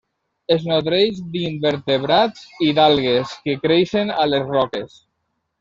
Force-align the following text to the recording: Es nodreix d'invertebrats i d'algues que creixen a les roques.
Es 0.53 0.63
nodreix 0.69 1.19
d'invertebrats 1.35 2.47
i 2.69 2.71
d'algues 2.81 3.37
que 3.45 3.59
creixen 3.67 4.15
a 4.25 4.29
les 4.33 4.51
roques. 4.57 5.01